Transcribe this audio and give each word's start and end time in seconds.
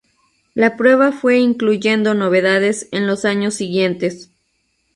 La 0.55 0.77
prueba 0.77 1.11
fue 1.11 1.37
incluyendo 1.37 2.15
novedades 2.15 2.89
en 2.91 3.05
los 3.05 3.23
años 3.23 3.53
siguientes. 3.53 4.31